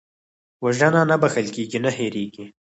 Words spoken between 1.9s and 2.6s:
هېرېږي